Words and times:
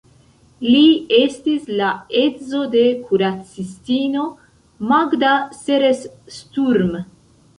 Li 0.67 0.79
estis 1.17 1.67
la 1.81 1.89
edzo 2.21 2.61
de 2.75 2.81
kuracistino 3.11 4.25
Magda 4.93 5.35
Seres-Sturm. 5.59 6.97